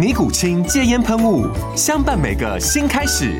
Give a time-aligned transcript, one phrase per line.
[0.00, 1.46] 尼古清戒烟喷雾，
[1.76, 3.34] 相伴每个新开始。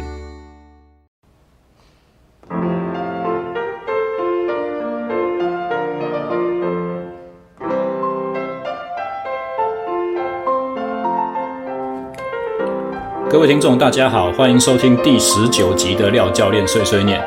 [13.30, 17.26] 各位听众，大家好，欢迎收听第十九集的廖教练碎碎念。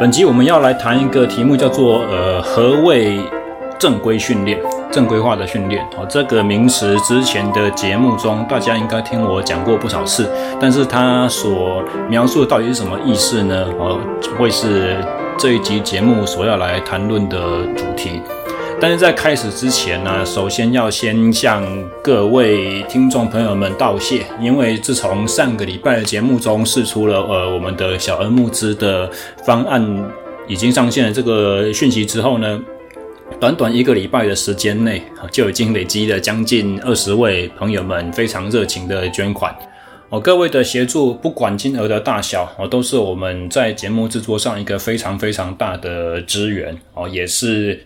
[0.00, 3.20] 本集我们要来谈一个题目，叫做“呃，何谓
[3.78, 4.58] 正规训练？”
[4.92, 10.30] 正规化的训练，哦，这个名词之前的节目中，大家应该听我讲过不少次。
[10.60, 13.66] 但是它所描述的到底是什么意思呢？
[13.78, 13.98] 哦，
[14.38, 14.98] 会是
[15.38, 17.38] 这一集节目所要来谈论的
[17.74, 18.20] 主题。
[18.78, 21.64] 但是在开始之前呢，首先要先向
[22.02, 29.08] 各位听众朋友们道谢，因为自从上个礼拜的节目中试出了呃我们的小额募资的
[29.42, 29.82] 方案
[30.46, 32.60] 已经上线了这个讯息之后呢。
[33.42, 39.52] 短短一个礼拜的时间内，就已经累积了将近二十位朋友们非常热情的捐款。
[40.10, 46.78] 哦，各位的协助，不管金额的大小，哦，都是我们在节目制作上一个非常非常大的支援。
[46.94, 47.84] 哦，也是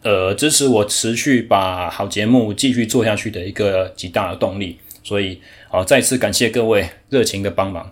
[0.00, 4.78] 呃支持我持续把好节目继续做下去的一个极大的动力。
[5.02, 5.38] 所以，
[5.70, 7.90] 哦，再次感谢各位热情的帮忙。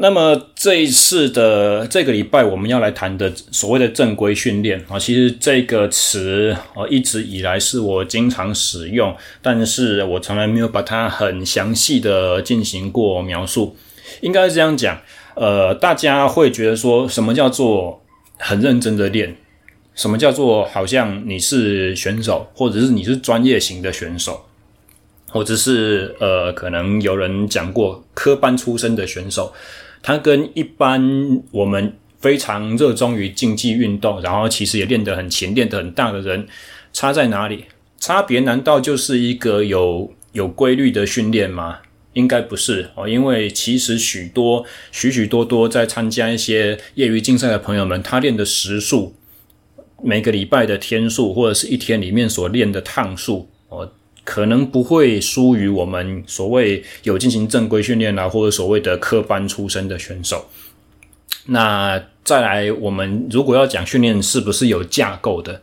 [0.00, 13.76] 那么这一次的这个礼拜，我们要来谈的所谓的正规训练啊，其实这个词啊一直以来是我经常使用，但是我从来没有把它很详细的进行过描述。
[14.20, 15.00] 应该是这样讲，
[15.34, 18.00] 呃，大家会觉得说什么叫做
[18.38, 19.36] 很认真的练？
[19.96, 24.44] 什么叫做好像你是选手，或者是你是专业型的选手，
[25.28, 29.52] 或者是呃，可能有人讲过科班出身的选手。
[30.08, 36.46] 它跟一般我们非常热衷于竞技运动，然后其实也练得很勤、练得很大的人，
[36.94, 37.66] 差在哪里？
[37.98, 41.80] 差别难道就是一个有有规律的训练吗？
[42.14, 49.14] 应该不是哦，因为其实许多许许多多在参加一些业余竞赛的朋友们，他练的时数，
[50.02, 53.50] 每个礼拜的天数，或者是一天里面所练的趟数，
[54.28, 60.50] 可能不会输于我们所谓有进行正规训练啊，或者所谓的科班出身的选手。
[61.46, 65.62] 那再来，我们如果要讲训练是不是有架构的，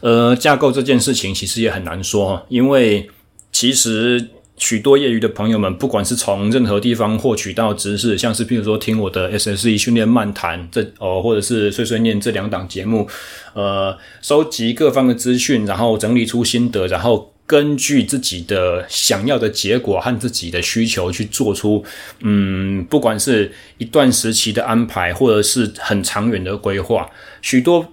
[0.00, 3.10] 呃，架构这件事情其实也很难说，因为
[3.50, 13.08] 其实许多业余的朋友们，不管是从任何地方获取到知识，像是譬如说听我的 SSE 训练漫谈这哦，或者是碎碎念这两档节目，
[13.54, 17.33] 呃，收集各方的资讯，然后整理出心得，然后。
[17.46, 21.84] 根据自己的想要的结果和自己的需求去做出，
[22.20, 27.10] 嗯，不管是一段时期的安排，或者是很长远的规划。
[27.42, 27.86] 许多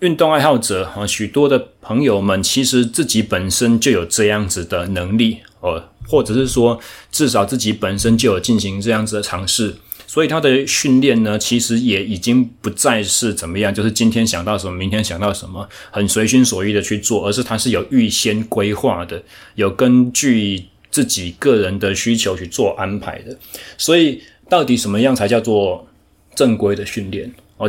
[0.00, 6.78] 运动爱好者和许多的朋友们，其实自己本身就有这样子的能力，呃，或者是说，
[7.10, 9.74] 至少自己本身就有进行这样子的尝试。
[10.06, 19.20] 所以他的训练呢，其实也已经不再是怎么样，就是今天想到什么，明天想到什么，很随心所欲的去做，而是他是有预先规划的，
[19.56, 23.36] 有根据自己个人的需求去做安排的。
[23.76, 25.86] 所以，到底什么样才叫做
[26.34, 27.34] 正规的训练？
[27.56, 27.68] 哦，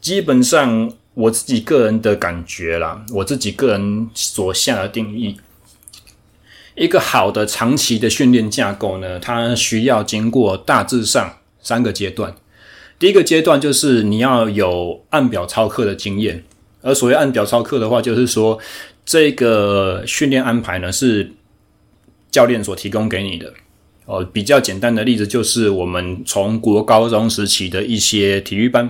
[0.00, 5.36] 基本上我自己个人的感觉啦，我自己个人所下的定义，
[6.74, 11.38] 一个好的长期的训练架构呢，它需要经过大致上。
[11.66, 12.32] 三个阶段，
[12.96, 16.44] 第一个阶段就是你要有按表操课的经验，
[16.80, 18.56] 而所谓按表操课的话，就是说
[19.04, 21.32] 这个训练安排呢是
[22.30, 23.52] 教练所提供给你的。
[24.04, 28.88] 哦，比较简单的例子就是我们从国高中时期的一些体育班，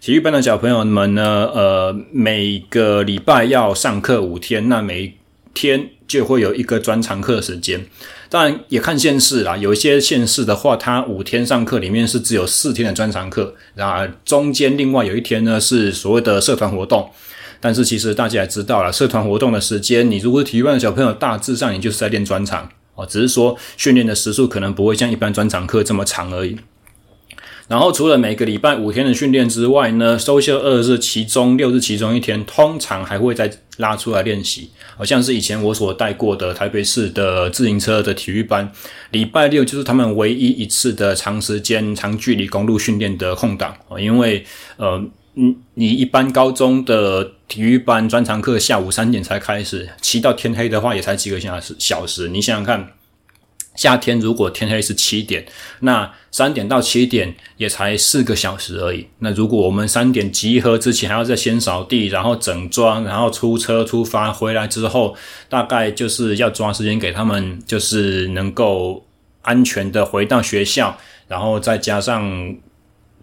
[0.00, 5.18] 体育班的小朋友们呢，呃，每个礼拜要上课五天，那每
[5.52, 7.84] 天就会有一个专长课的时间。
[8.28, 17.10] 当然也看县市啦，有一些县市的话，它五天上课里面是只有四天的专长课，然后中间另外有一天呢是所谓的社团活动。
[17.60, 26.58] 但是其实大家也知道了，社团活动的时间，你如果是体育班的小朋友，大致上你就是在练专长哦，只是说训练的时数可能不会像一般专长课这么长而已。
[27.66, 34.70] 然后除了每个礼拜五天的训练之外呢，周休二日其中六日其中一天，通常还会再拉出来练习。
[34.96, 38.70] 好像是以前我所带过的台北市的自行车的体育班，
[39.10, 43.74] 礼拜六就是他们唯一一次的长时间、长距离公路训练的空档。
[43.98, 44.44] 因为
[44.76, 45.02] 呃，
[45.32, 52.92] 你你一般高中的体育班专长课下午三点才开始，骑到天黑的话也才几个小时小时，你想想看。
[53.74, 55.44] 夏天如果天黑是七点，
[55.80, 59.06] 那三点到七点也才四个小时而已。
[59.18, 65.16] 那如果我们三点集合之前还要再先扫地，然后整装，然后出车出发，回来之后
[65.48, 69.04] 大概就是要抓时间给他们，就是能够
[69.42, 70.96] 安全的回到学校，
[71.28, 72.56] 然后再加上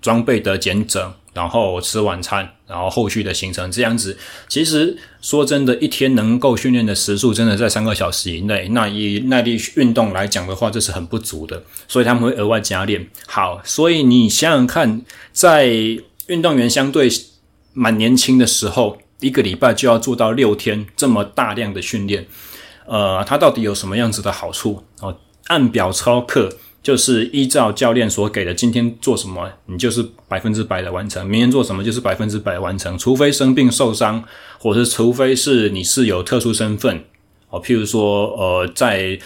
[0.01, 1.13] 装备的检整。
[1.33, 4.18] 然后吃晚餐，然后后续的行程这样子。
[4.48, 8.68] 其实说真的，一天能够训练的时数真的在三个小时以内。
[8.69, 13.10] 那以耐力运动来讲的话，这是很不足的，所以他们会额外加练。
[13.28, 15.01] 好，所以你想想看，
[15.31, 15.68] 在
[16.28, 17.10] 运动员相对
[17.74, 22.27] 蛮年轻的时候，一个礼拜就要做到六天这么大量的训练，
[22.86, 24.84] 呃，它到底有什么样子的好处？
[25.00, 25.18] 哦，
[25.48, 26.57] 按表操课。
[26.83, 32.98] 就是依照教练所给的，今天做什么，你就是百分之百的完成；明天做什么，就是百分之百完成。
[32.98, 34.24] 除非生病受伤，
[34.57, 37.04] 或者是除非是你是有特殊身份
[37.50, 39.19] 哦，譬如说，呃，在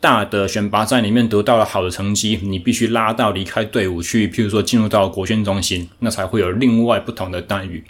[0.00, 7.82] 大的选拔赛里面得到了好的成绩，你必须拉到离开队伍去，譬如说进入到国训中心，那才会有另外不同的待遇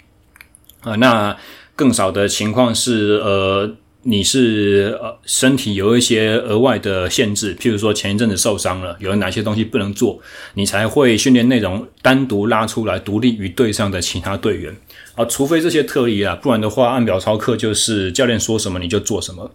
[0.81, 0.95] 啊、呃。
[0.97, 1.37] 那
[1.75, 3.75] 更少的情况是，呃。
[4.07, 10.21] 你是呃身体有一些额外的限制，譬如说前一阵子受伤了，有哪些东西不能做，
[10.53, 14.75] 你才会训练内容单独拉出来，独立于队上的其他队员
[15.15, 19.49] 啊，除非这些特例啊，不然的话按表操课就是教练说什么你就做什么。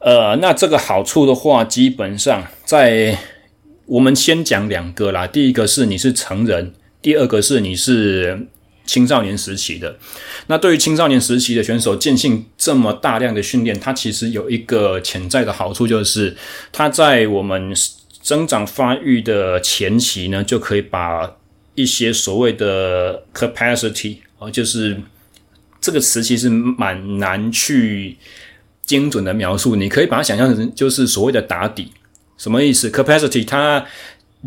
[0.00, 3.16] 呃，那这个好处的话，基本上在
[3.86, 8.48] 我们先讲两个啦，第一个是你是成人，第二个是你是。
[8.86, 9.96] 青少年时期的，
[10.48, 16.36] 那对于青少年时期的选手进行这么大量的训练，它其实有一个潜在的好处，就是
[16.72, 17.72] 它在我们
[18.20, 21.36] 增长发育的前期呢，就可以把
[21.76, 25.00] 一些所谓的 capacity 啊，就是
[25.80, 28.16] 这个词其实蛮难去
[28.84, 31.92] 精准的描述，你可以把它想象成就是所谓的打底，
[32.36, 33.86] 什么意思？capacity 它。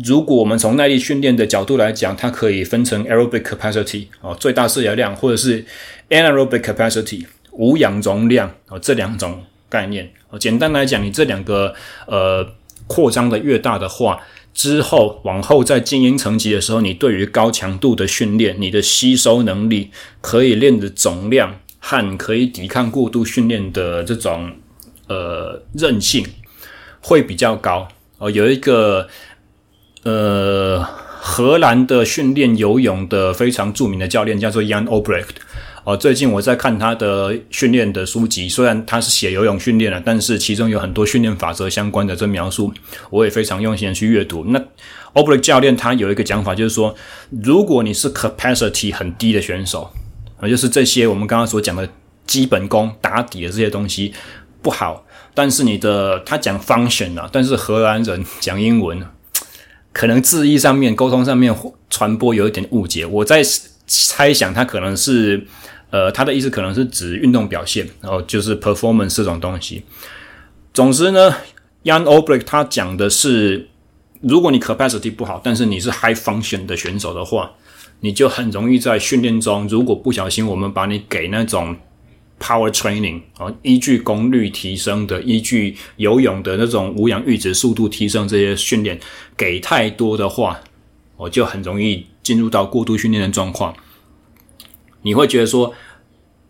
[0.02, 5.64] 如果我们从耐力训练的角度来讲，它可以分成 aerobic capacity 哦，最大摄氧量，或者是
[6.10, 10.38] anaerobic capacity 无氧容量哦，这两种概念哦。
[10.38, 11.72] 简单来讲，你这两个
[12.08, 12.44] 呃
[12.88, 14.18] 扩张的越大的话，
[14.52, 24.50] 之后往后在精英层级的时候，你对于高强度的训练，你的吸收能力可以练的总量和可以抵抗过度训练的这种
[25.06, 26.26] 呃韧性
[27.00, 27.86] 会比较高
[28.18, 28.28] 哦。
[28.28, 29.08] 有一个。
[30.04, 30.86] 呃，
[31.18, 35.36] 荷兰的训练游泳的非常著名的教练叫做 Jan Obrecht
[35.84, 35.96] 哦。
[35.96, 42.70] 最近我在看他的训练的书籍，虽然他是写游泳训练的，但是其中有很多训练法则相关的这描述，
[43.08, 44.44] 我也非常用心的去阅读。
[44.48, 44.62] 那
[45.14, 46.94] Obrecht 教练他有一个讲法，就是说，
[47.42, 49.90] 如果你是 capacity 很低的选手，
[50.38, 51.88] 啊，就是这些我们刚刚所讲的
[52.26, 54.12] 基本功打底的这些东西
[54.60, 59.02] 不好，但是你的他讲 function 啊，但是荷兰人讲英文。
[59.94, 61.56] 可能字义上面、沟通上面
[61.88, 63.40] 传播有一点误解，我在
[63.86, 65.46] 猜想他可能是，
[65.90, 69.84] 呃，他的意思可能是指运动表现，然后就是 performance 这种东西。
[70.72, 71.34] 总之呢
[71.84, 73.68] ，Jan Obrecht 他讲的是，
[74.20, 77.52] 如果你 capacity 不好，但是你是 high function 的选手的话，
[78.00, 81.76] 你就很容易在训练中，如果不小心，我们把你给那种。
[82.40, 88.98] Power training 啊，依据功率提升的，依据游泳的那种无氧阈值速度提升这些训练，
[89.36, 90.60] 给太多的话，
[91.16, 93.74] 我就很容易进入到过度训练的状况。
[95.02, 95.72] 你会觉得说，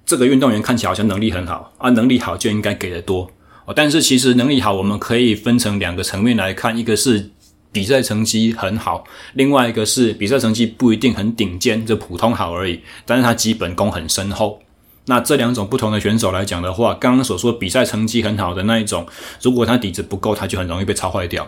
[0.05, 3.31] 这个运动员看起来好像能力很好啊，能力好就应该给的多
[3.67, 3.75] 哦。
[3.77, 7.31] 但是其实能力好，我们可以分成两个层面来看，一个是
[7.71, 14.61] 比赛成绩很好，另外一个是比赛成绩不一定很顶尖，就普通好而已，但是他基本功很深厚。
[15.07, 19.07] 那这两种不同的选手来讲的话，刚刚所说比赛成绩很好的那一种，
[19.43, 21.47] 如果他底子不够，他就很容易被操坏掉。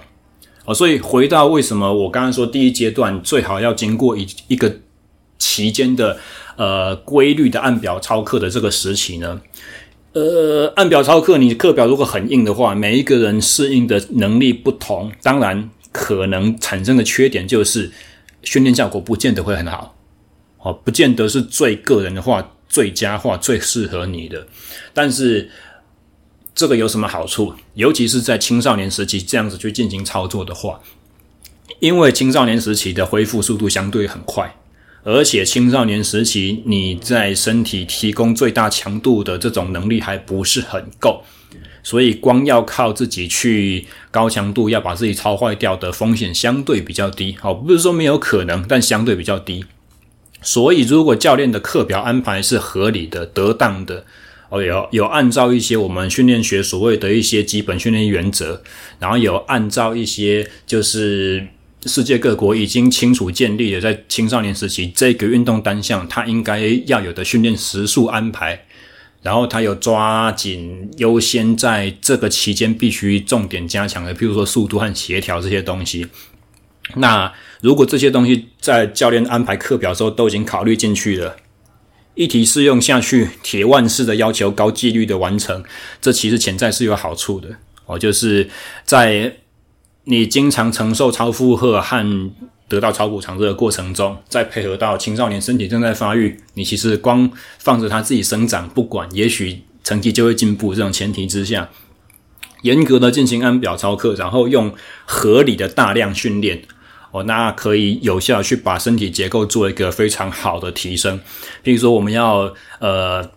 [0.65, 4.81] 哦，所以回到为什么我刚刚说第一阶段最好要经过一一个
[5.39, 6.19] 期间的
[6.57, 9.41] 呃规律的按表操课的这个时期呢？
[10.13, 17.93] 呃，按表操课，你课表如果很硬的话，每一个人适应的能力不同，当然可能产生的缺点就是
[18.43, 19.95] 训练效果不见得会很好，
[20.59, 24.47] 哦，不见得是最个人的话、最佳化、最适合你的。
[24.93, 25.49] 但是
[26.55, 27.55] 这个有什么好处？
[27.73, 30.83] 尤其是在青少年时期这样子去进行操作的话，
[31.81, 34.55] 因为青少年时期的恢复速度相对很快。
[35.05, 41.23] 而且青少年时期，你在身体提供最大强度的这种能力还不是很够，
[41.83, 47.35] 所以光要靠自己去高强度要把自己操坏掉的风险相对比较低。
[47.41, 49.65] 好，不是说没有可能，但相对比较低。
[50.47, 54.07] 所以如果教练的课表安排是合理的、得当的，
[54.49, 58.63] 哦，有有按照一些我们训练学所谓的一些基本训练原则，
[59.01, 61.49] 然后有按照一些就是。
[61.89, 68.61] 世界各国已经清楚建立了，在青少年时期这个运动单项，它应该要有的训练时数安排，
[69.23, 76.05] 然后他有抓紧优先在这个期间必须重点加强的，譬如说速度和协调这些东西。
[76.95, 81.37] 那如果这些东西在教练安排课表的时候都已经考虑进去了，
[82.15, 85.63] 一体适用下去，铁腕式的要求高纪律的完成，
[86.01, 87.51] 这其实潜在是有好处的
[87.87, 88.49] 哦，就是
[88.85, 89.37] 在。
[90.09, 92.31] 你经常承受超负荷和
[92.69, 97.29] 得到超补偿这个过程中，再配合到青少年身体正在发育，你其实光
[97.59, 100.73] 放着他自己生长不管，也许成绩就会进步。
[100.73, 101.71] 这种前提之下，
[102.63, 104.73] 严格的进行按表操课，然后用
[105.05, 106.63] 合理的大量训练，
[107.17, 111.19] 哦，那可以有效去把身体结构做一个非常好的提升。
[111.63, 113.31] 比如说，我们要呃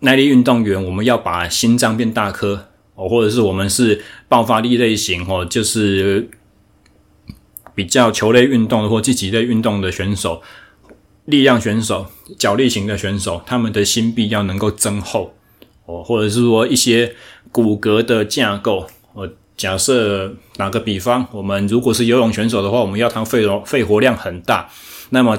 [0.00, 2.68] 耐力运动员，我们要把心脏变大颗。
[2.94, 6.30] 哦，或者是我们是爆发力类型，哦，就是
[7.74, 10.40] 比较球类运动或积极类运动的选手，
[11.26, 12.06] 力量选手、
[12.38, 15.34] 脚力型的选手，他们的心壁要能够增厚，
[15.84, 17.14] 哦，或者是说一些
[17.52, 18.86] 骨骼的架构，
[19.56, 24.68] 假设打个比方，我们如果是游泳选手的话，我们要他肺活肺活量很大，
[25.10, 25.38] 那么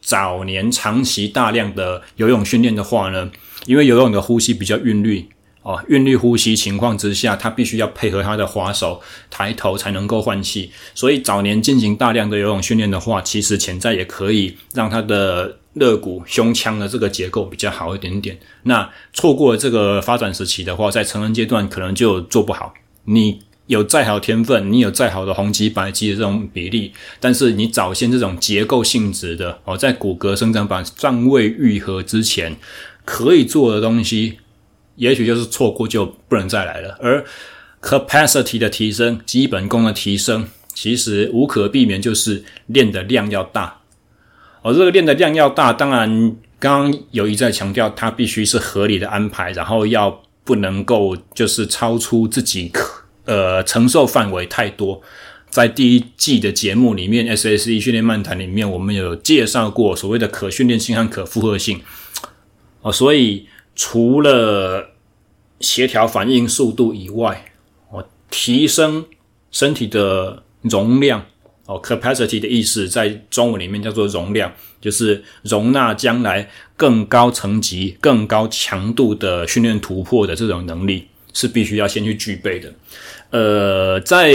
[0.00, 3.30] 早年长期大量的游泳训练的话呢，
[3.66, 5.28] 因为游泳的呼吸比较韵律。
[5.62, 10.70] 哦，韵律呼吸情况之下，他必须要配合他的划手抬头才能够换气。
[10.94, 18.38] 所以早年进行大量的游泳训练的话，其实潜在也可以让他的肋骨、胸腔的这个结构比较好一点点。
[18.62, 22.72] 那错过这个发展时期的话，在成人阶段可能就做不好。
[23.06, 32.56] 你有再好天分，你有再好的红肌白肌的这种比例，但是你早先这种结构性质的哦，在骨骼生长板尚未愈合之前
[33.04, 34.38] 可以做的东西。
[34.96, 37.22] 也许就是错过就不能再来了，而
[37.82, 43.80] capacity 的提升、基本功的提升，其实无可避免就是练的量要大。
[44.62, 55.02] 而这个练的量要大，当然刚刚有一再强调，它必须是合理的安排，然后要不能够就是超出自己可呃承受范围太多。
[55.50, 61.82] 在第一季的节目里面，SSE 训练漫谈里面，我们有介绍过所谓的可训练性和可负荷性。
[62.80, 63.46] 哦，所以。
[63.78, 64.92] 除了
[65.60, 67.52] 协调反应速度以外，
[67.90, 69.04] 哦，提升
[69.50, 71.26] 身体的容量
[71.66, 82.72] 哦，capacity 的意思在中文里面叫做容量，就是容纳将来更高层级、更高强度的训练突破的这种能力，是必须要先去具备的。
[83.30, 84.34] 呃，在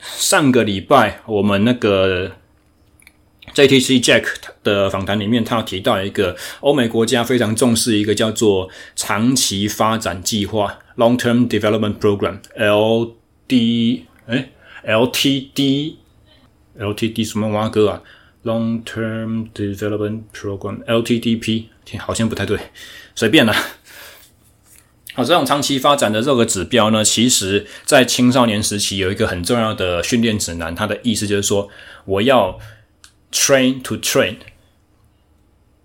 [0.00, 2.32] 上个礼拜我们那个。
[3.54, 4.26] JTC Jack
[4.62, 14.02] 的访谈里面，他提到一个欧美国家非常重视一个叫做长期发展计划 （Long-term Development Program，LD）。
[14.26, 14.50] 哎
[14.86, 18.00] ，LTD，LTD 什么蛙哥啊
[18.44, 21.64] ？Long-term Development Program，LTDP，
[21.98, 22.60] 好像不太对，
[23.16, 23.52] 随便啦。
[25.18, 31.68] 好，这种长期发展的这个指标呢，其实在青少年时期有一个很重要的训练指南，它的意思就是说，
[32.04, 32.58] 我要。
[33.30, 34.36] Train to train，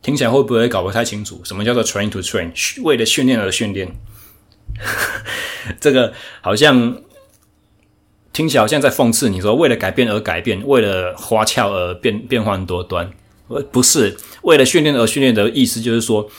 [0.02, 1.42] 听起来会不会搞不太清楚？
[1.44, 2.54] 什么叫做 train to train？
[2.84, 3.94] 为了训练而训练，
[5.82, 7.02] 这个好像
[8.32, 13.12] 听起来好像在讽刺你说，为了改变而改变，为了花俏而变变换多端。
[13.74, 16.32] 不是为了训练而训练的意思，就是说，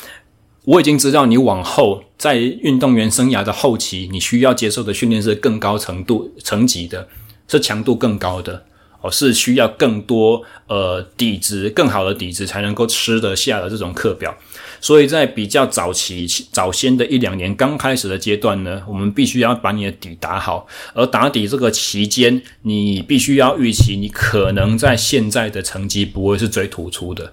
[0.64, 7.06] 我已经知道你往后在运动员生涯的后期，你需要接受的训练是更高程度、层级的，
[7.47, 8.64] 是强度更高的。
[9.02, 14.35] 哦，是需要更多呃底子，更好的底子才能够吃得下的这种课表，
[14.80, 27.30] 所以在比较早期、早先的一两年刚开始的阶段呢，我们必须要把你的底打好，而打底这个期间，你必须要预期你可能在现在的成绩不会是最突出的，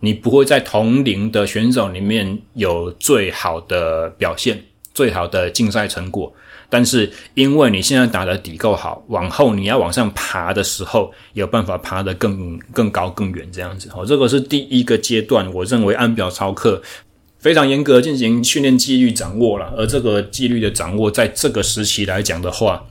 [0.00, 4.64] 你不会在同龄的选手里面有最好的表现、
[4.94, 6.32] 最好的竞赛成果。
[6.70, 13.88] 但是，因为你现在打的底够好，往后你要往上爬的时候，有办法爬得更更高、更远这样子。
[13.96, 16.82] 哦，这个是第一个阶段，我认为按表操课
[17.38, 19.72] 非常严格进行训练纪律掌握了。
[19.78, 22.84] 而这个纪律的掌握，在这个时期来讲的话，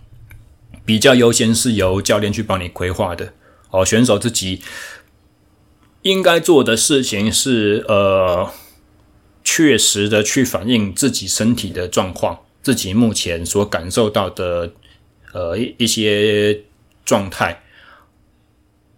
[0.83, 3.33] 比较优先是由教练去帮你规划的。
[3.69, 4.59] 哦，选手自己
[6.07, 8.49] 应该做的事情是，呃，
[9.43, 12.39] 确实的去反映自己身体的状况。
[12.63, 14.71] 自己目前所感受到的，
[15.33, 16.61] 呃，一一些
[17.05, 17.61] 状态，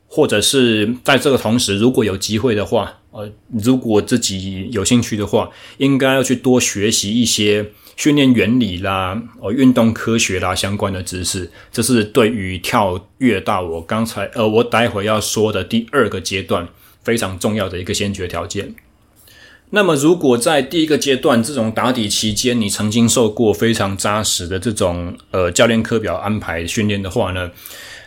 [0.08, 3.32] 或者是在这个同时，如果有机会的话，呃，
[3.64, 11.52] 如果自己有兴趣的话，应该要去多学习一些训练原理啦，呃，运动科学啦相关的知识。
[11.72, 16.68] 这是对于跳跃到我刚才，呃，我待会要说的第二个阶段
[17.04, 18.74] 非常重要的一个先决条件。
[19.72, 27.52] 那么，如果在第一个阶段这种打底期间，你曾经受过非常扎实的这种呃教练课表安排训练的话呢，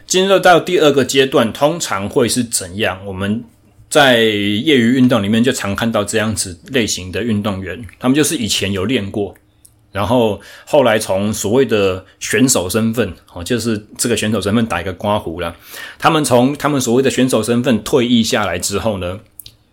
[0.06, 3.00] 进入到第二个阶段，通常会是怎样？
[3.06, 3.44] 我们
[3.88, 9.32] 在业余运动里面就常看到这样子类型的运动员，他们就是以前有练过，
[9.92, 15.54] 然后后来从所谓的选手身份，哦，就是这个选手身份打一个刮胡了，
[15.98, 19.20] 他们从他们所谓的选手身份退役下来之后呢，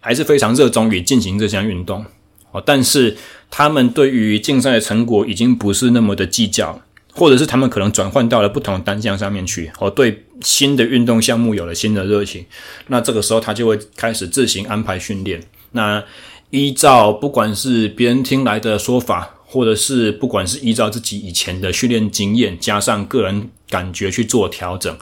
[0.02, 2.06] 还是非常热衷于进行这项运动
[2.52, 3.16] 哦，但是
[3.50, 6.82] 他们对于竞赛的成果已经不是那么的计较，
[7.14, 12.46] 或者是他们可能转换到了不同的单项上面去哦，对新的运动项目有了新的热情，
[12.88, 15.42] 那这个时候他就会开始自行安排训练。
[15.72, 16.04] 那
[16.50, 24.96] 依照不管是别人听来的说法，或者是不管是依照自己以前的训练经验加上个人感觉去做调整。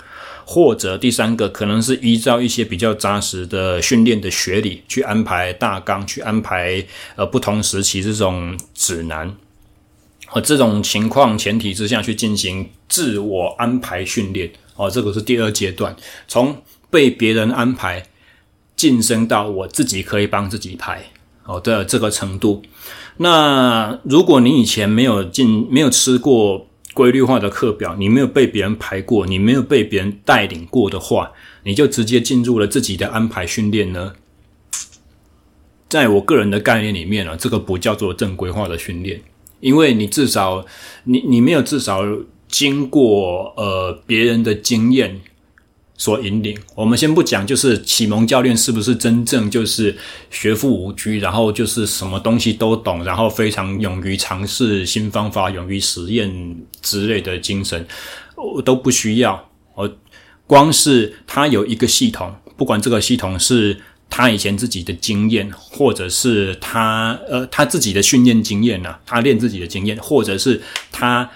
[0.49, 6.81] 或者第三个可能是依照一些比较扎实的训练的学理去安排大纲，去安排
[7.17, 9.35] 呃不同时期这种指南，
[10.25, 15.93] 和这种情况前提之下去进行自我安排训练哦，这个是第二阶段，
[16.29, 16.55] 从
[16.89, 18.07] 被别人安排
[18.77, 21.03] 晋升到我自己可以帮自己排
[21.43, 22.63] 哦的这个程度。
[23.17, 26.67] 那如果你以前没有进，没有吃过。
[26.93, 34.13] 规律化的课表，你没有被别人排过，你没有被别人带领过的话，你就直接进入了自己的安排训练呢？
[35.87, 39.21] 在我个人的概念里面呢，这个不叫做正规化的训练，
[39.59, 40.65] 因为你至少
[41.03, 42.01] 你你没有至少
[42.47, 45.21] 经过呃别人的经验。
[45.99, 49.97] 所引领，我们先不讲，就是启蒙教练是不是真正就是
[50.29, 57.83] 学富五车，然后就是什么东西都懂，然后非常勇于尝试新方法、勇于实验之类的精神，
[58.35, 59.49] 我都不需要。
[59.73, 59.91] 我
[60.45, 63.75] 光是他有一个系统，不管这个系统是
[64.07, 71.27] 他以前自己的经验，或者是他呃他自己的训练经验呐，他练自己的经验，或者是他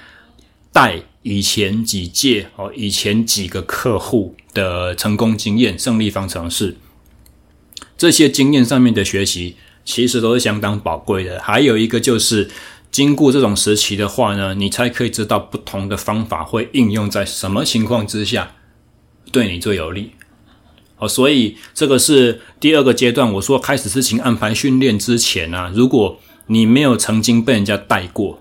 [0.71, 1.01] 带。
[1.23, 6.77] 以前几届哦，以前几个客户的成功经验、胜利方程式，
[7.95, 9.55] 这些经验上面的学习，
[9.85, 11.39] 其实都是相当宝贵的。
[11.39, 12.49] 还有一个就是，
[12.91, 18.55] 经过这种时期的话呢，你才可以知道不同的方法会应用在什么情况之下
[19.31, 20.13] 对你最有利。
[20.97, 23.31] 哦，所以这个是第二个阶段。
[23.33, 28.39] 我说开始事情安排训练之前啊，如果你没有曾经被人家带过。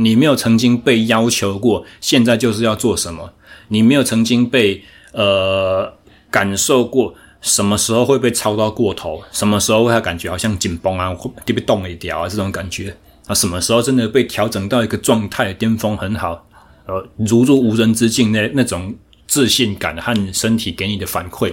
[0.00, 3.32] 你没有曾经被要求过，现在就是要做什么？
[3.66, 4.82] 你没有曾经被
[5.12, 5.92] 呃
[6.30, 16.46] 感受过什么时候会被操到过头，什么时候会感觉好像紧绷啊，会被动一点啊，这种感觉啊，什么时候真的被调整到一个状态巅峰很好，
[16.86, 18.94] 呃，如入无人之境那那种
[19.26, 21.52] 自信感和身体给你的反馈。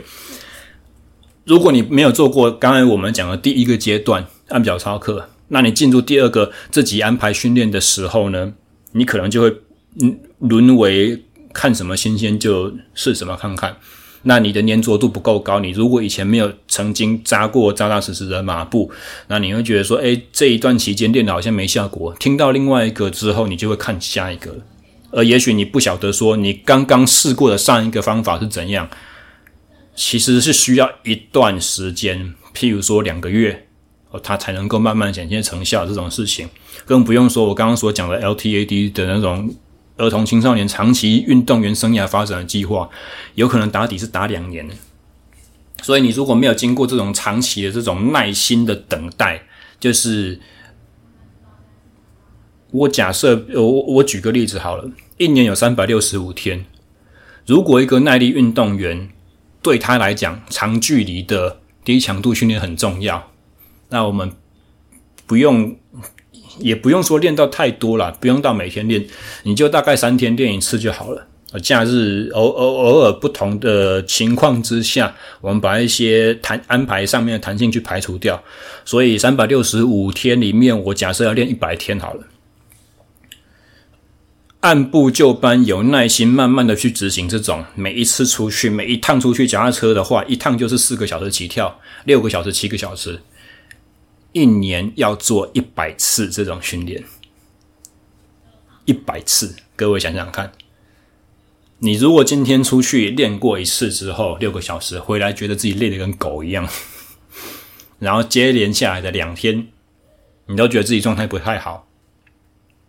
[1.46, 5.30] 如果你没有做过刚才我们讲的第一个阶段按表操课。
[5.50, 8.54] 那你进入第二个自己安排训练的时候呢，
[8.94, 9.56] 你可能就会
[10.02, 13.78] 嗯沦为看什么新鲜就试什么看看。
[14.24, 18.92] 那你的粘着度不够高，你如果以前没有曾经扎过扎扎实实的马步，
[19.28, 22.12] 那你会觉得说，诶，这一段期间练的好像没效果。
[22.20, 24.56] 听到另外一个之后，你就会看下一个。
[25.12, 28.90] 而也许你不晓得说，你刚刚试过的上一个方法是怎样，
[29.96, 33.65] 其实是需要一段时间，譬如说两个月。
[34.20, 36.50] 它才能够慢慢显现成效，这种事情
[36.86, 37.46] 更不用说。
[37.46, 39.54] 我刚刚所讲的 LTAD 的那种
[39.98, 42.90] 儿童青少年长期运动员生涯发展的计划，
[43.36, 44.68] 有可能打底是打两年。
[45.82, 49.44] 所以你如果没有经过这种长期的这种耐心的等待，
[49.80, 50.40] 就是
[52.72, 56.66] 我假设我我举个例子好了，一年有三百六十五天，
[57.46, 59.10] 如果一个耐力运动员
[59.62, 63.32] 对他来讲长距离的低强度训练很重要。
[63.96, 64.30] 那我们
[65.26, 65.74] 不用，
[66.60, 69.08] 也不用说练到太多了，不用到每天练，
[69.44, 71.26] 你就大概三天练一次就好了。
[71.64, 78.44] 假日偶偶偶尔不同的情况之下，我们把一些弹安排上面的弹性去排除掉。
[78.84, 82.24] 所以三百六十五天里面，我假设要练一百天好了。
[84.60, 87.64] 按部就班，有耐心，慢慢的去执行这种。
[87.76, 93.22] 每一次出去，每一趟出去脚踏车的话，一趟就是四个小时起跳，六个小时、七个小时，
[94.36, 97.06] 一年要做一百次这种训练，
[98.84, 100.52] 一百次，各位想想看。
[101.78, 106.68] 你如果今天出去练过一次之后，六个小时回来，觉得自己累得跟狗一样，
[108.00, 109.70] 然后接连下来的两天，
[110.48, 111.88] 你都觉得自己状态不太好，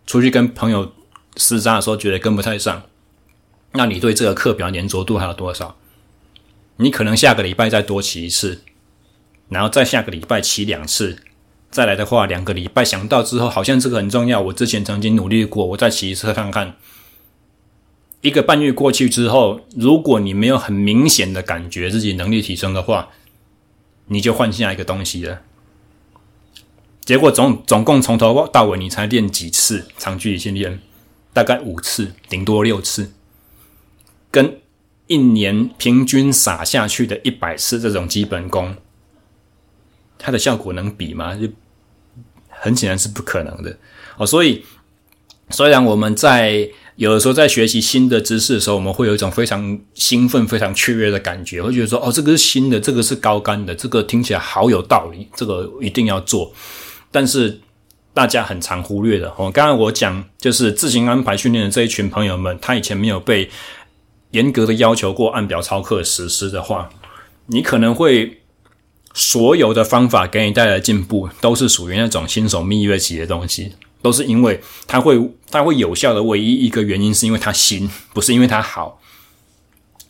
[0.05, 0.91] 出去跟朋友
[1.37, 2.83] 厮杀的时候觉得跟不太上，
[3.71, 5.77] 那你对这个课表粘着度还有多少？
[6.75, 8.63] 你可能下个礼拜再多骑一次，
[9.47, 11.23] 然后再下个礼拜骑两次，
[11.69, 16.75] 再来的话两个礼拜想到之后，好像这个很重要，我之前曾经努力过，我再骑一次看看。
[18.21, 23.09] 一个半月过去之后，如果你没有很明显的感觉自己能力提升的话，
[24.07, 25.41] 你就换下一个东西了。
[27.05, 30.79] 结果总总共从头到尾你才练几次长距离训练，
[31.31, 33.13] 大概五次，顶多六次，
[34.31, 34.59] 跟
[35.05, 38.75] 一年平均撒下去的一百次这种基本功，
[40.17, 41.35] 它的效果能比吗？
[41.35, 41.47] 就
[42.49, 43.77] 很显然是不可能的
[44.17, 44.25] 哦。
[44.25, 44.63] 所以
[45.49, 56.51] 虽然我们在有的时候在学习新的知识的时候，我们会有一种非常兴奋、非常雀跃的感觉，会觉得说：“哦，这个是新的，这个是高干的，这个听起来好有道理，这个一定要做。”
[57.11, 57.61] 但是
[58.15, 63.47] 大家很常忽略的，哦，刚刚我讲就是自行安排训练的这一群朋友们，他以前没有被
[64.31, 66.89] 严格的要求过按表操课实施的话，
[67.45, 68.41] 你可能会
[69.17, 73.73] 所有的方法给你带来进步，都是属于那种新手蜜月期的东西。
[73.99, 79.01] 都是因为它会，它会有效的唯一一个原因，是因为它新，不是因为它好。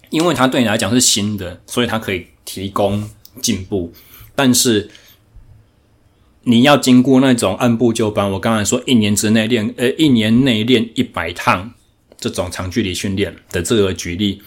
[0.10, 3.10] 因为它对你来讲是新的，所以它可以提供
[3.42, 3.94] 进步。
[4.36, 4.90] 但是
[6.44, 11.72] 你要经过那种按部就班，我刚才说一年之内练，呃，一年内练一百趟
[12.20, 14.42] 这种长距离训练的这个举例。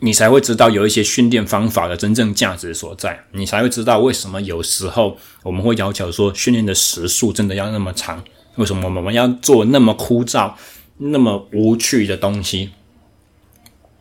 [0.00, 8.22] 你才会知道有一些训练方法的真正价值所在，你才会知道为什么有时候我们会要求说训练的时数真的要那么长，
[8.56, 10.52] 为什么我们要做那么枯燥、
[10.98, 12.70] 那么无趣的东西？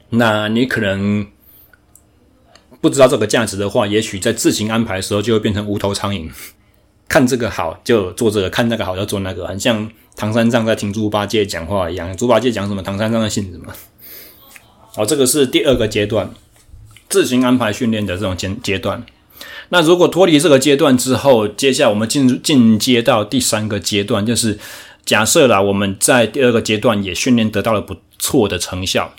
[0.10, 1.28] 那你可能
[2.80, 6.30] 不知道这个价值的话，也许在自行安排的时候就会变成无头苍蝇，
[7.10, 12.16] 看这个好就做这个，看那个好就做那个，很像唐三藏在听猪八戒讲话一样。
[12.16, 13.74] 猪八戒讲什么，唐三藏在信什么。
[14.98, 16.34] 好，这个是第二个阶段，
[17.08, 19.06] 自行安排训练的这种阶阶段。
[19.70, 24.58] 那如果脱离这个阶段之后，接下来我们进进阶到第三个阶段，就是
[25.06, 29.14] 假设啦，我们在第二个阶段也训练得到了不错的成效，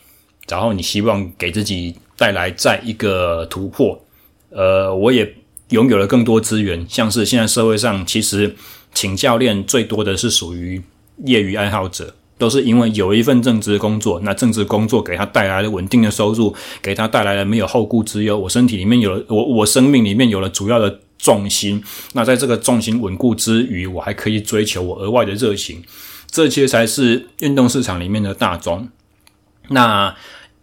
[0.49, 4.05] 然后你希望给自己带来再一个突破。
[4.51, 5.33] 呃，我也
[5.69, 8.57] 拥有了更多资源，像是现在社会上其实
[8.93, 10.83] 请教练最多的是属于
[11.25, 12.17] 业余爱好者。
[12.39, 18.39] 都是因为有一份正职工作，那正职工作给他带来了稳定的收入，给他带来了没有后顾之忧。
[18.39, 21.83] 我身体里面有了，我我生命里面有了主要的重心。
[22.13, 25.83] 那在这个重心稳固之余，我还可以追求我额外的热情，
[26.31, 28.89] 这些才是运动市场里面的大宗。
[29.71, 30.15] 那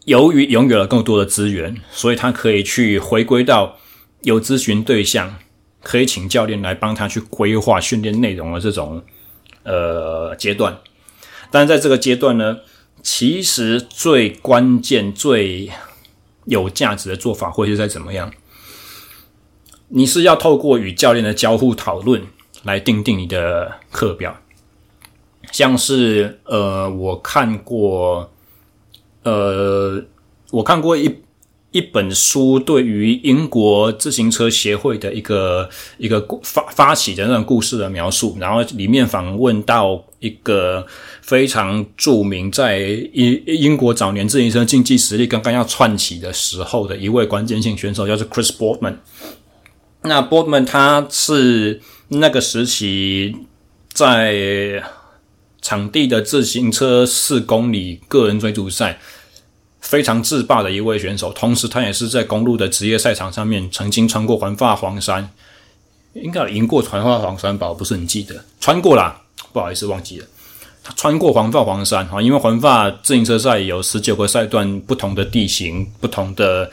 [0.05, 3.77] 由于拥有了更多的资源，所以他可以去回归到
[4.21, 5.35] 有咨询对象，
[5.83, 9.03] 可以请教练来帮他去规划训练内容的这种
[9.63, 10.77] 呃阶段。
[11.55, 12.57] 但在这个阶段呢，
[13.01, 15.71] 其实最关键、最
[16.43, 18.29] 有价值的做法会是在怎么样？
[19.87, 22.21] 你是要透过与教练的交互讨论
[22.63, 24.35] 来定定你的课表，
[25.53, 28.29] 像是呃，我看过，
[29.23, 30.03] 呃，
[30.51, 31.23] 我看过一。
[31.75, 40.87] 一本书对于英国自行车协会的一个一个发发起的那种故事的描述，然后里面访问到一个
[41.21, 42.79] 非常著名，在
[43.11, 48.95] 英英国早年自行车竞技实力刚刚要窜起的时候的一位关键性选手，叫做 Chris Boardman。
[50.03, 53.35] 那 Boardman 他是那个时期
[53.91, 54.81] 在
[55.61, 58.97] 场地的自行车四公里个人追逐赛。
[59.85, 65.29] 非常自霸的一位选手，同时他也是在公路的职业赛场上面曾经穿过环法黄山，
[66.13, 67.69] 应该赢过环法黄山吧？
[67.69, 69.21] 我不是很记得，穿过啦，
[69.53, 70.25] 不好意思忘记了。
[70.83, 76.69] 他穿过环法黄山啊，因为环法自行车赛有十九个赛段，不同的地形，不同的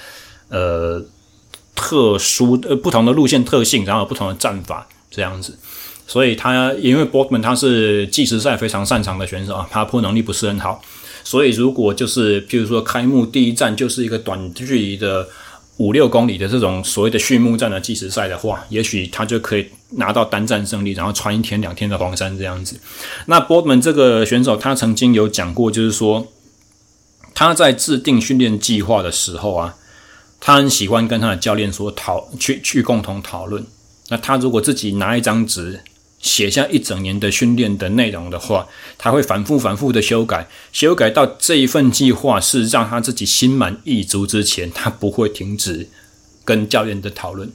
[0.48, 1.05] 呃
[1.75, 5.59] 特殊呃不同的路线特性，然后有不同的战法这样子。
[6.07, 10.83] 所以他因为 Boardman 他是计时赛非常擅长的选手啊，爬坡能力不是很好，
[11.24, 15.26] 所以如果就是譬如说开幕第一站就是一个短距离的
[15.78, 22.78] 五六公里的这种所谓的序幕战的计时赛的话，也许他就可以拿到单站胜利，然后穿一天两天的黄衫这样子。
[23.26, 26.26] 那 Boardman 这个选手他曾经有讲过，就是说
[27.35, 29.74] 他在制定训练计划的时候啊，
[30.40, 33.64] 他很喜欢跟他的教练说讨去去共同讨论。
[34.08, 35.80] 那他如果自己拿一张纸。
[36.22, 45.88] 写下一整年的训练的内容的话，他会反复反复的修改，修改到这一份计划是让他自己心满意足之前，他不会停止
[46.44, 47.50] 跟教练的讨论。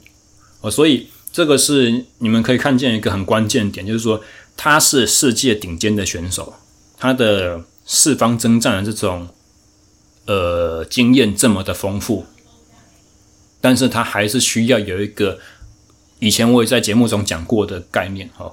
[0.60, 4.22] 哦，所以这个是你们可以看见一个很关键点，就是说
[4.54, 6.52] 他是世界顶尖的选手，
[6.98, 9.26] 他的四方征战的这种
[10.26, 12.26] 呃经验这么的丰富，
[13.62, 15.38] 但是他还是需要有一个。
[16.20, 18.52] 以前我也在节目中讲过的概念，哈，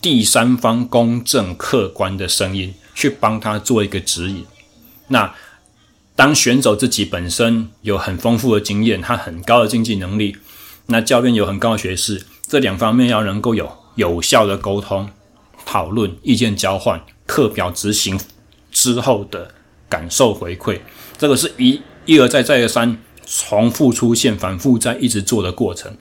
[0.00, 4.44] 第三方公正客观的声音去帮他做一个指引。
[5.08, 5.34] 那
[6.16, 10.36] 当选手自己本身有很丰富的经验，他很高的竞技能力，
[10.86, 15.10] 那教练有很高的学识，这两方面要能够有有效的沟通、
[15.66, 18.18] 讨论、意见交换、课表执行
[18.70, 19.52] 之后的
[19.88, 20.80] 感受回馈，
[21.18, 25.96] 这个是一一而再再而三重复出现、反复在一直做的过程。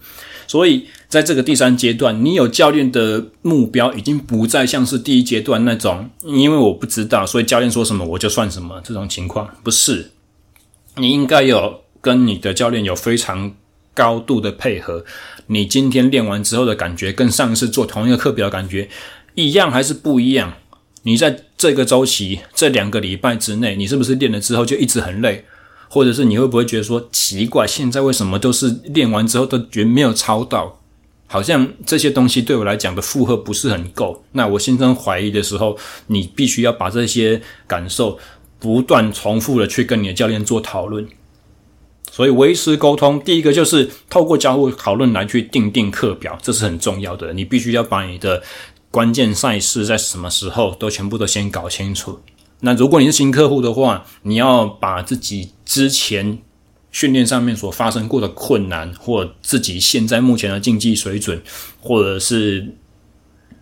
[0.48, 9.50] 所以，在这个第三阶段，你有教练的目标，已经不再像是第一阶段那种，因为我不知道，所以教练说什么我就算什么这种情况。
[9.64, 10.12] 不是，
[10.98, 13.54] 你应该有跟你的教练有非常
[13.94, 15.04] 高度的配合。
[15.48, 18.90] 你今天练完之后的感觉，跟上一次做同一个课表的感觉
[19.36, 20.54] 一样还是不一样？
[21.04, 25.44] 你在这个周期这两个礼拜之内，你是不是练了之后就一直很累？
[25.94, 30.80] 或者是你会不会觉得说奇怪，现在为什么都是练完之后都觉没有超到，
[31.28, 34.24] 好像这些东西对我来讲的负荷不是很够。
[34.32, 35.78] 那我心生怀疑的时候，
[36.08, 38.18] 你必须要把这些感受
[38.58, 41.08] 不断重复的去跟你的教练做讨论。
[42.12, 47.32] 所以维持沟通，第一个就是透过交互讨论来去定定课表，这是很重要的。
[47.34, 48.42] 你必须要把你的
[48.90, 52.20] 关键赛事在什么时候都全部都先搞清楚。
[52.65, 56.38] 那如果你是新客户的话，你要把自己之前
[56.91, 61.41] 训练上面所发生过的困难，或自己现在目前的竞技水准，
[61.82, 62.73] 或者是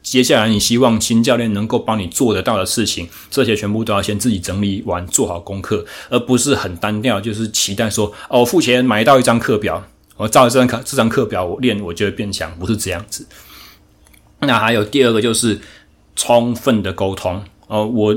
[0.03, 9.83] 接下来你希望新教练能够帮你做得到的事情，这些全部都要先自己整理完，做好功课，而不是很单调，就是期待说哦，付钱买到一张课表，
[10.15, 13.27] 我照这张课这张课表我练，我就会变强，不是这样子。
[14.41, 15.59] 那还有第二个就是
[16.15, 18.15] 充分的沟通哦，我。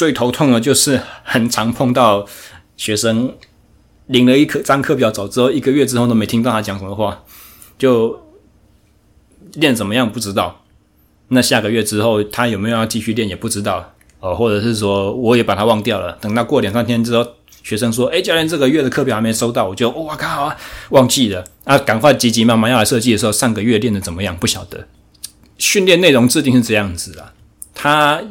[0.00, 2.24] 最头痛的就是很常碰到
[2.78, 3.36] 学生
[4.06, 7.22] 领了一课张课表走之后，一个月之后都没听到他讲什么话，
[7.76, 8.18] 就
[9.56, 10.64] 练怎么样不知道。
[11.28, 16.16] 那下个月之后他有没有要继续练也不知道哦，或者是说我也把他忘掉了。
[16.18, 20.56] 等到过两三天之后，学生说：“诶，教练这个月的课表还没收到。”我就哇靠啊，
[20.88, 24.34] 忘记了啊，赶快急急忙忙要来设计的时候，上个月练的怎么样？
[24.34, 24.86] 不晓得。
[25.58, 27.34] 训练内容制定是这样子啊，
[27.74, 28.22] 他。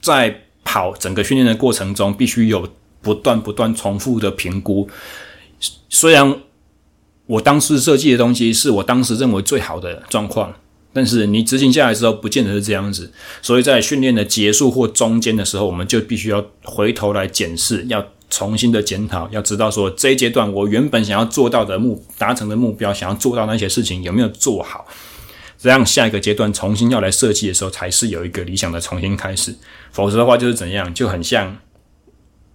[0.00, 2.68] 在跑整个训练的过程中，必须有
[3.00, 4.88] 不断不断重复的评估。
[5.88, 6.36] 虽然
[7.26, 10.52] 我当时设计的东西是我当时认为最好的状况，
[10.92, 13.12] 但是你执行下来之后，不见得是这样子。
[13.42, 24.86] 所以在训练的结束或中间的时候，我们就必须要回头来检视，要重新的检讨，要知道说这一阶段我原本想要做到的目达成的目标，想要做到那些事情有没有做好。
[25.58, 29.54] 这样下一个阶段重新要来设计的时候，才是有一个理想的重新开始。
[29.92, 31.58] 否则的话，就是怎样，就很像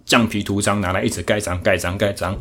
[0.04, 2.38] 橡皮图章拿来一直盖章、盖章、盖章，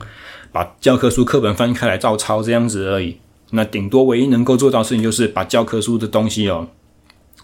[0.52, 3.18] 把教科书课本翻开来照抄这样子而已。
[3.52, 6.68] 那顶多唯一能够做到事情，就是把教科书的东西哦，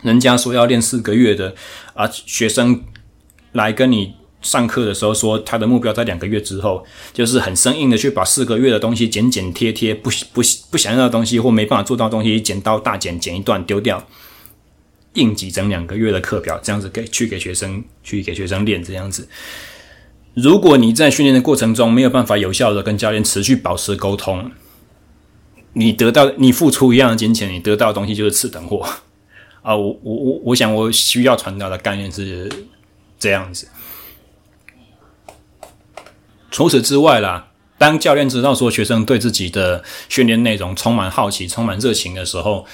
[0.01, 1.55] 人家说要练四个月的
[1.93, 2.83] 啊，学生
[3.51, 4.15] 来跟你。
[4.41, 6.83] 上课的时候说他的目标在两个月之后，
[7.13, 14.03] 就是很生硬的去把四个月的东西剪剪贴贴，不不不想要的东西或没办法做到的东西，剪刀大剪剪一段丢掉，
[15.13, 19.27] 应急整两个月的课表，这样子给去给学生去给学生练这样子。
[20.33, 24.49] 如果你在训练的过程中没有办法有效的跟教练持续保持沟通，
[25.73, 28.87] 你得到你付出一样的金钱，你得到的东西就是次等货
[29.61, 29.75] 啊！
[29.75, 32.49] 我我我我想我需要传达的概念是
[33.19, 33.67] 这样子。
[36.49, 37.47] 除此之外啦，
[37.77, 42.65] 当教练知道说学生对自己的训练内容充满好奇、充满热情的时候，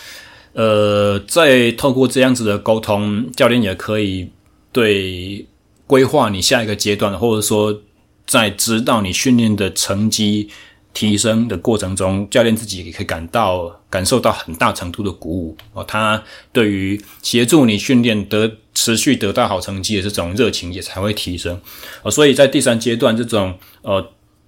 [0.57, 4.27] 呃，在透过这样子的沟通，教练也可以
[4.71, 5.45] 对
[5.85, 7.79] 规划你下一个阶段，或者说
[8.25, 10.49] 在知道你训练的成绩
[10.95, 15.83] 提升的过程中，教练自己也可以感到感受到很大程度的鼓舞哦。
[15.83, 21.61] 他对于协助你训练得持续得到好成绩的这种热情也才会提升
[22.01, 22.09] 哦。
[22.09, 24.03] 所以在第三阶段，这种呃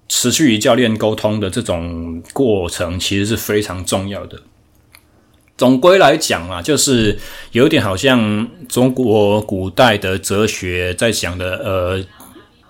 [0.08, 4.42] 持续与教练沟通的这种过程，其实是非常重要的。
[5.60, 7.18] 总归来讲啊，就是
[7.52, 12.02] 有点好像中国古代的哲学在讲的呃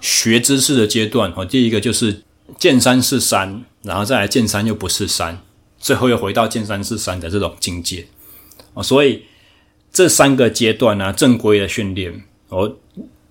[0.00, 1.44] 学知识的阶段哦。
[1.44, 2.22] 第一个就是
[2.58, 3.62] 见山是山。
[3.82, 5.40] 然后再来见山又不是山，
[5.78, 8.06] 最后又回到见山是山的这种境界
[8.74, 9.22] 哦，所以
[9.90, 12.76] 这三个阶段呢、啊，正规的训练，我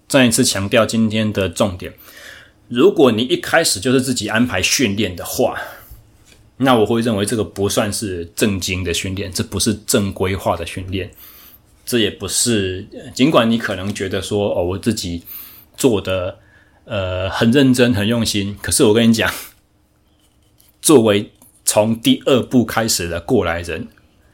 [0.07, 1.93] 再一次强调今天的重点：
[2.67, 5.55] 如果你一开始就是自己安排训练的话，
[6.61, 11.09] 那我会认为这个不算是正经的训练，这不是正规化的训练，
[11.85, 12.85] 这也不是。
[13.13, 15.23] 尽管你可能觉得说哦，我自己
[15.77, 16.37] 做的
[16.83, 19.31] 呃很认真、很用心，可是我跟你讲。
[20.81, 21.31] 作为
[21.65, 23.87] 从第二步开始的过来人，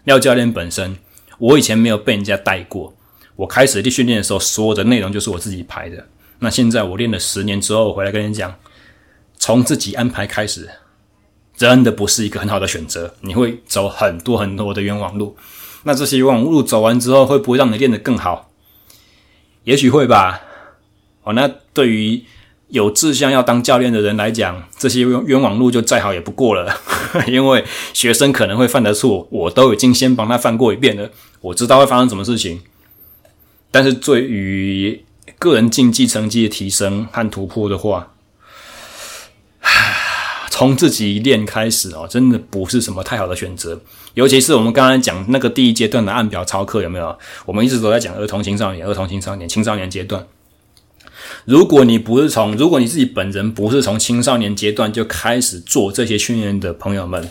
[0.04, 0.96] 廖教练本身，
[1.40, 2.96] 我以前没有被人家带过。
[3.36, 6.08] 我开始去训练的时候，所有的内容就是我自己排的。
[6.40, 8.56] 那现在我练了十年之后，我回来跟你讲，
[9.38, 10.70] 从自己安排开始，
[11.58, 13.16] 真的不是一个很好的选择。
[13.22, 15.36] 你会走很多很多的冤枉路。
[15.84, 18.52] 那这些冤枉路走完之后，会不会让你练得更好？
[19.64, 20.42] 也许会吧。
[21.24, 22.24] 哦，那对于。
[22.70, 26.76] 有志向要当教练的人来讲，这些冤冤枉路就再好也不过了，
[27.28, 27.64] 因为
[27.94, 32.64] 学生可能会犯的错，我都已经先帮他犯过一遍了，我知道会发生什么事情。
[33.70, 35.06] 但是对于
[35.38, 38.14] 个人竞技成绩的提升和突破的话，
[39.62, 39.72] 唉
[40.58, 43.78] 从自己练开始哦，真的不是什么太好的选择。
[44.14, 47.20] 尤其是我们刚才讲那个第一阶段的按表操课，有没有？
[47.46, 50.26] 我们一直都在讲儿童青少年、儿童青少年、青少年阶段。
[51.44, 57.30] 如果你不是从，如果你自己本人不是从青少年阶段就开始做这些训练的朋友们，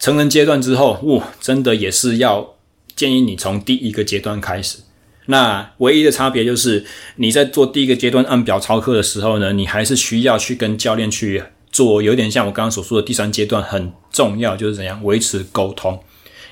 [0.00, 2.56] 成人阶段之后，哇，真的也是要
[2.96, 4.78] 建议你从第一个阶段开始。
[5.26, 6.84] 那唯一的差别就是
[7.16, 16.02] 你在做第一个阶段按表操课的时候呢，你还是需要去跟教练去做，有点像我刚刚所说的第三阶段很重要，就是怎样维持沟通。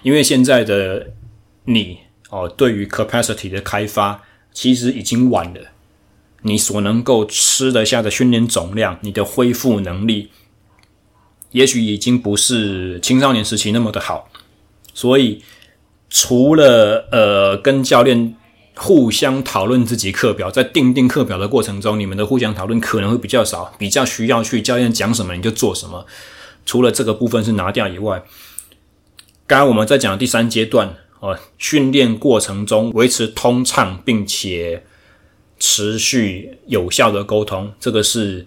[0.02, 1.08] 因为现在的
[1.64, 1.98] 你
[2.30, 5.60] 哦，对于 capacity 的开发其实已经晚了。
[6.42, 10.30] 你所能够吃得下的训练总量，你的恢复能力，
[11.50, 14.30] 也许已经不是青少年时期那么的好。
[14.94, 15.42] 所以，
[16.08, 18.34] 除了呃跟教练
[18.76, 26.06] 互相讨论自己课表，在订定课表的过程中，你们的互相讨论可能会比较少，比较需要去教练讲什么你就做什么。
[26.64, 28.22] 除了这个部分是拿掉以外，
[29.46, 34.84] 刚刚我们在讲的第三阶段哦，训练过程中维持通畅并且。
[35.62, 38.46] 持续有效的沟通，这个是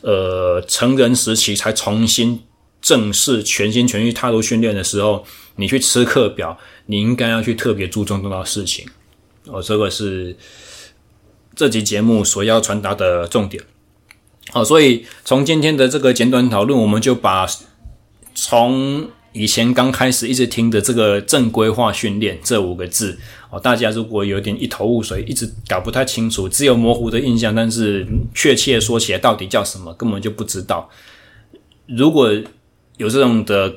[0.00, 2.40] 呃成人时期才重新
[2.80, 8.86] 正式全心全意踏入训练的时候，你去吃课表，你应该要去特别注重这件事情。
[9.46, 10.36] 哦，这个是
[11.54, 13.62] 这集节目所要传达的重点。
[14.50, 17.46] 好，所以从今天的这个简短讨论，我们就把
[18.34, 23.18] 从以前刚开始一直听的这个正规化训练这五个字
[23.50, 30.88] 哦，大家如果有点一头雾水，一直搞不太清楚，只有模糊的印象，但是确切说起来到底叫什么，根本就不知道。
[31.86, 32.30] 如果
[32.96, 33.74] 有这种的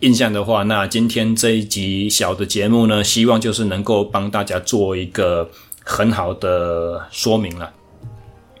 [0.00, 5.48] 印象的话，那今天这一集小的节目呢，希望就是能够帮大家做一个
[5.84, 7.72] 很好的说明了。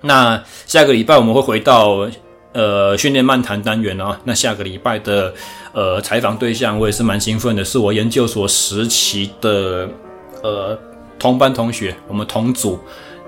[0.02, 2.08] 那下个礼拜我们会回到。
[2.52, 5.32] 呃，训练漫谈单元哦，那下个礼拜的
[5.72, 9.88] 呃采访对象，我也是蛮兴奋的，是我研究所时期的
[10.42, 10.76] 呃
[11.16, 12.76] 同班同学，我们同组，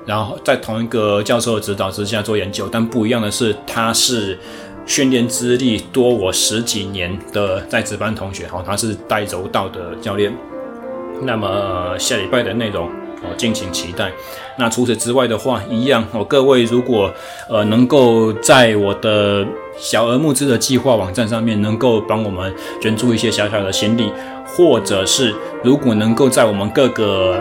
[0.05, 4.37] 然后在同一个教授的指导之下做研究，但不一样的是，他是
[4.87, 10.33] 训练资历多我十几年的在职班同学，哦，他是带柔道的教练。
[11.23, 12.90] 那么下礼拜的内容。
[13.25, 14.11] 哦，敬请期待。
[14.59, 17.09] 那除此之外的话，一样哦，各位如果
[17.49, 19.47] 呃能够在我的
[19.79, 24.11] 小额募资的计划网站上面，能够帮我们捐助一些小小的心力，
[24.45, 27.40] 或者是如果能够在我们各个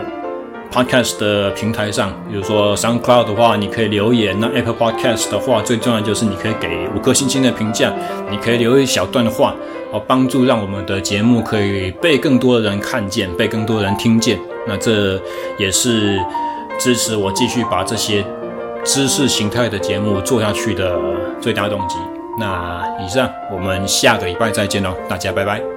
[0.72, 7.92] Podcast 的平台上，比如说 SoundCloud 的话，你可以留言；那 Apple Podcast 的话，最重要就是你可以给五颗星星的评价，
[8.30, 9.54] 你可以留一小段的话，
[9.92, 14.38] 哦，帮助让我们的节目可以被更多的人看见，被更多人听见。
[14.66, 15.20] 那这
[15.58, 16.18] 也是
[16.78, 18.24] 支持我继续把这些
[18.82, 20.98] 知识形态的节目做下去的
[21.40, 21.96] 最大动机。
[22.38, 25.71] 那以上，我们下个礼拜再见喽，大家拜拜。